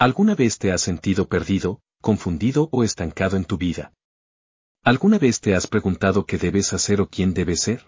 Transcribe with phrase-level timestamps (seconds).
[0.00, 3.92] ¿Alguna vez te has sentido perdido, confundido o estancado en tu vida?
[4.84, 7.84] ¿Alguna vez te has preguntado qué debes hacer o quién debes ser?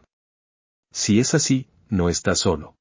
[0.90, 2.74] Si es así, no estás solo.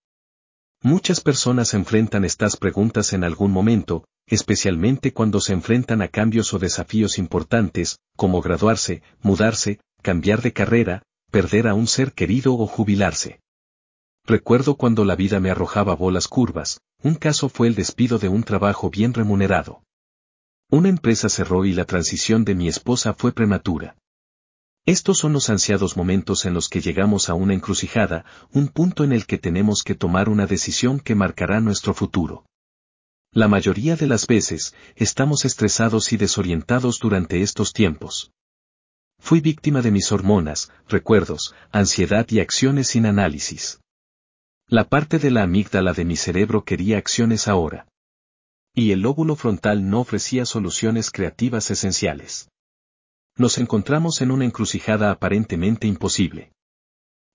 [0.82, 6.58] Muchas personas enfrentan estas preguntas en algún momento, especialmente cuando se enfrentan a cambios o
[6.58, 13.42] desafíos importantes, como graduarse, mudarse, cambiar de carrera, perder a un ser querido o jubilarse.
[14.30, 18.44] Recuerdo cuando la vida me arrojaba bolas curvas, un caso fue el despido de un
[18.44, 19.82] trabajo bien remunerado.
[20.70, 23.98] Una empresa cerró y la transición de mi esposa fue prematura.
[24.86, 28.24] Estos son los ansiados momentos en los que llegamos a una encrucijada,
[28.54, 32.46] un punto en el que tenemos que tomar una decisión que marcará nuestro futuro.
[33.32, 38.32] La mayoría de las veces, estamos estresados y desorientados durante estos tiempos.
[39.18, 43.80] Fui víctima de mis hormonas, recuerdos, ansiedad y acciones sin análisis.
[44.72, 47.88] La parte de la amígdala de mi cerebro quería acciones ahora.
[48.76, 52.52] Y el lóbulo frontal no ofrecía soluciones creativas esenciales.
[53.36, 56.52] Nos encontramos en una encrucijada aparentemente imposible.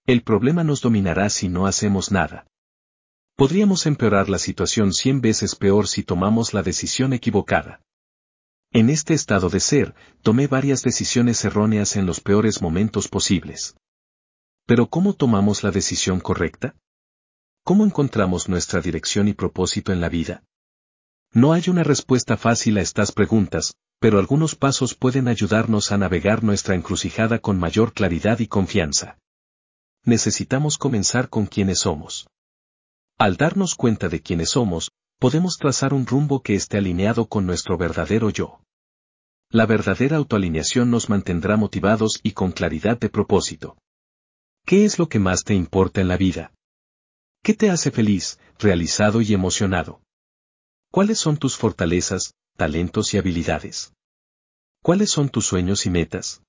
[0.07, 2.47] El problema nos dominará si no hacemos nada.
[3.35, 7.81] Podríamos empeorar la situación cien veces peor si tomamos la decisión equivocada.
[8.71, 13.75] En este estado de ser, tomé varias decisiones erróneas en los peores momentos posibles.
[14.67, 16.77] Pero ¿cómo tomamos la decisión correcta?
[17.67, 20.45] ¿Cómo encontramos nuestra dirección y propósito en la vida?
[21.33, 26.45] No hay una respuesta fácil a estas preguntas, pero algunos pasos pueden ayudarnos a navegar
[26.45, 29.17] nuestra encrucijada con mayor claridad y confianza.
[30.05, 32.27] Necesitamos comenzar con quienes somos.
[33.17, 37.79] Al darnos cuenta de quiénes somos, podemos trazar un rumbo que esté alineado con nuestro
[37.79, 38.61] verdadero yo.
[39.49, 43.79] La verdadera autoalineación nos mantendrá motivados y con claridad de propósito.
[44.67, 46.54] ¿Qué es lo que más te importa en la vida?
[47.45, 50.01] ¿Qué te hace feliz, realizado y emocionado?
[50.91, 53.93] ¿Cuáles son tus fortalezas, talentos y habilidades?
[54.83, 56.41] ¿Cuáles son tus sueños y metas?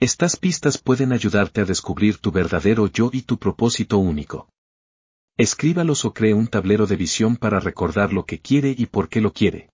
[0.00, 4.48] Estas pistas pueden ayudarte a descubrir tu verdadero yo y tu propósito único.
[5.36, 9.20] Escríbalos o cree un tablero de visión para recordar lo que quiere y por qué
[9.20, 9.70] lo quiere.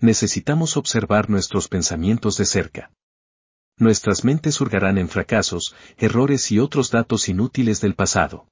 [0.00, 2.90] Necesitamos observar nuestros pensamientos de cerca.
[3.78, 8.48] Nuestras mentes hurgarán en fracasos, errores y otros datos inútiles del pasado.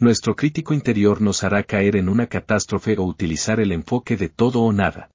[0.00, 4.62] Nuestro crítico interior nos hará caer en una catástrofe o utilizar el enfoque de todo
[4.62, 5.10] o nada.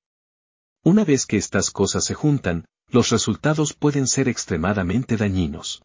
[0.84, 5.84] Una vez que estas cosas se juntan, los resultados pueden ser extremadamente dañinos.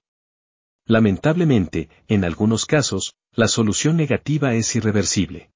[0.84, 5.52] Lamentablemente, en algunos casos, la solución negativa es irreversible.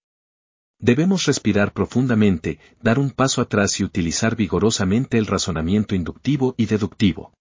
[0.78, 7.34] Debemos respirar profundamente, dar un paso atrás y utilizar vigorosamente el razonamiento inductivo y deductivo.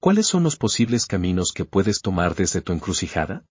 [0.00, 3.44] ¿Cuáles son los posibles caminos que puedes tomar desde tu encrucijada?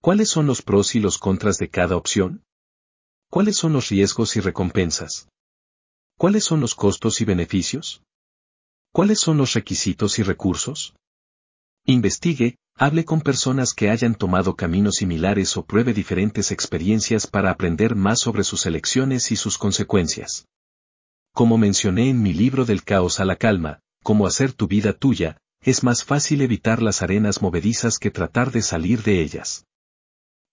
[0.00, 2.44] ¿Cuáles son los pros y los contras de cada opción?
[3.30, 5.28] ¿Cuáles son los riesgos y recompensas?
[6.16, 8.02] ¿Cuáles son los costos y beneficios?
[8.92, 10.94] ¿Cuáles son los requisitos y recursos?
[11.84, 17.96] Investigue, hable con personas que hayan tomado caminos similares o pruebe diferentes experiencias para aprender
[17.96, 20.46] más sobre sus elecciones y sus consecuencias.
[21.34, 25.38] Como mencioné en mi libro del caos a la calma, cómo hacer tu vida tuya,
[25.60, 29.64] es más fácil evitar las arenas movedizas que tratar de salir de ellas.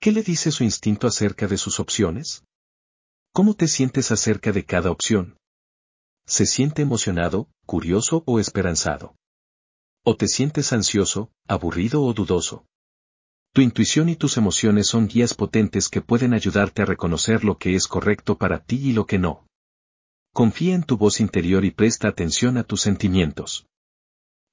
[0.05, 2.43] ¿Qué le dice su instinto acerca de sus opciones?
[3.33, 5.39] ¿Cómo te sientes acerca de cada opción?
[6.27, 9.15] ¿Se siente emocionado, curioso o esperanzado?
[10.03, 12.67] ¿O te sientes ansioso, aburrido o dudoso?
[13.51, 17.73] Tu intuición y tus emociones son guías potentes que pueden ayudarte a reconocer lo que
[17.73, 19.47] es correcto para ti y lo que no.
[20.35, 23.65] Confía en tu voz interior y presta atención a tus sentimientos.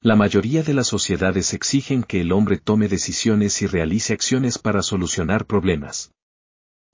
[0.04, 4.82] La mayoría de las sociedades exigen que el hombre tome decisiones y realice acciones para
[4.82, 6.10] solucionar problemas.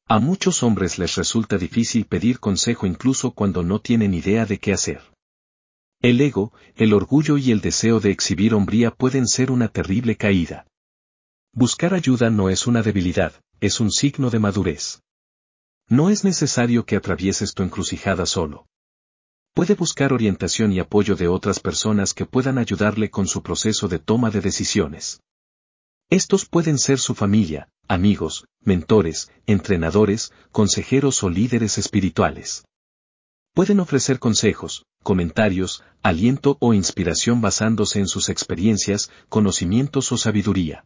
[0.07, 4.75] A muchos hombres les resulta difícil pedir consejo incluso cuando no tienen idea de qué
[4.75, 5.01] hacer.
[6.03, 10.67] El ego, el orgullo y el deseo de exhibir hombría pueden ser una terrible caída.
[11.55, 15.01] Buscar ayuda no es una debilidad, es un signo de madurez.
[15.89, 18.67] No es necesario que atravieses tu encrucijada solo.
[19.59, 23.99] Puede buscar orientación y apoyo de otras personas que puedan ayudarle con su proceso de
[23.99, 25.21] toma de decisiones.
[26.11, 32.67] Estos pueden ser su familia, amigos, mentores, entrenadores, consejeros o líderes espirituales.
[33.53, 40.85] Pueden ofrecer consejos, comentarios, aliento o inspiración basándose en sus experiencias, conocimientos o sabiduría.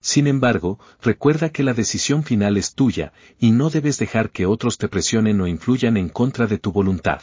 [0.00, 4.78] Sin embargo, recuerda que la decisión final es tuya, y no debes dejar que otros
[4.78, 7.20] te presionen o influyan en contra de tu voluntad.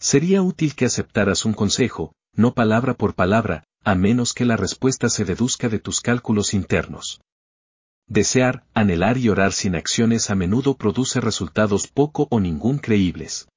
[0.00, 5.08] Sería útil que aceptaras un consejo, no palabra por palabra, a menos que la respuesta
[5.08, 7.20] se deduzca de tus cálculos internos.
[8.06, 13.48] Desear, anhelar y orar sin acciones a menudo produce resultados poco o ningún creíbles.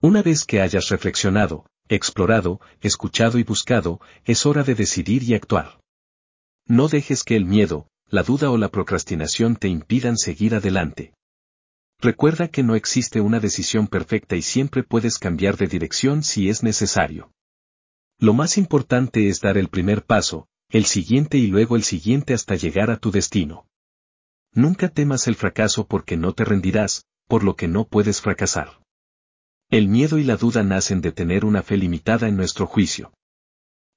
[0.00, 5.80] Una vez que hayas reflexionado, explorado, escuchado y buscado, es hora de decidir y actuar.
[6.66, 11.14] No dejes que el miedo, la duda o la procrastinación te impidan seguir adelante.
[12.02, 16.64] Recuerda que no existe una decisión perfecta y siempre puedes cambiar de dirección si es
[16.64, 17.30] necesario.
[18.18, 22.56] Lo más importante es dar el primer paso, el siguiente y luego el siguiente hasta
[22.56, 23.68] llegar a tu destino.
[24.52, 28.82] Nunca temas el fracaso porque no te rendirás, por lo que no puedes fracasar.
[29.70, 33.12] El miedo y la duda nacen de tener una fe limitada en nuestro juicio.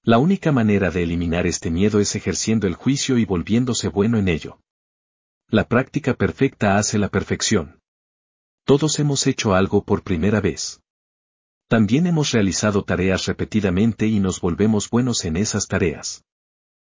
[0.03, 4.27] La única manera de eliminar este miedo es ejerciendo el juicio y volviéndose bueno en
[4.27, 4.59] ello.
[5.47, 7.79] La práctica perfecta hace la perfección.
[8.65, 10.81] Todos hemos hecho algo por primera vez.
[11.67, 16.23] También hemos realizado tareas repetidamente y nos volvemos buenos en esas tareas.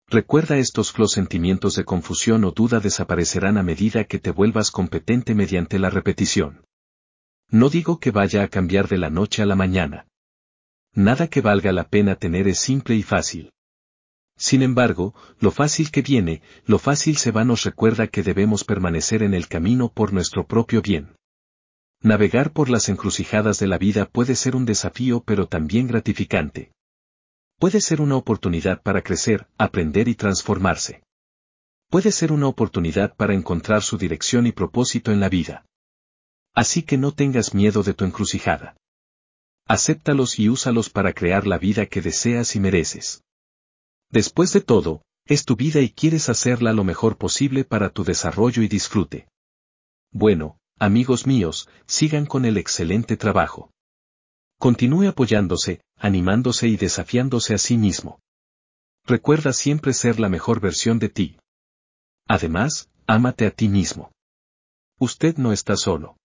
[0.07, 5.33] Recuerda estos los sentimientos de confusión o duda desaparecerán a medida que te vuelvas competente
[5.33, 6.63] mediante la repetición.
[7.49, 10.05] No digo que vaya a cambiar de la noche a la mañana.
[10.93, 13.51] Nada que valga la pena tener es simple y fácil.
[14.37, 19.23] Sin embargo, lo fácil que viene, lo fácil se va nos recuerda que debemos permanecer
[19.23, 21.14] en el camino por nuestro propio bien.
[22.05, 26.71] Navegar por las encrucijadas de la vida puede ser un desafío pero también gratificante.
[27.57, 31.01] Puede ser una oportunidad para crecer, aprender y transformarse.
[31.89, 35.65] Puede ser una oportunidad para encontrar su dirección y propósito en la vida.
[36.53, 38.77] Así que no tengas miedo de tu encrucijada.
[39.67, 43.23] Acéptalos y úsalos para crear la vida que deseas y mereces.
[44.11, 48.61] Después de todo, es tu vida y quieres hacerla lo mejor posible para tu desarrollo
[48.61, 49.27] y disfrute.
[50.11, 53.71] Bueno, amigos míos, sigan con el excelente trabajo.
[54.59, 58.19] Continúe apoyándose, animándose y desafiándose a sí mismo.
[59.05, 61.37] Recuerda siempre ser la mejor versión de ti.
[62.27, 64.11] Además, ámate a ti mismo.
[64.99, 66.17] Usted no está solo.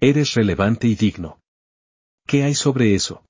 [0.00, 1.40] Eres relevante y digno.
[2.26, 3.24] ¿Qué hay sobre eso?